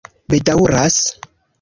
bedaŭras 0.33 0.99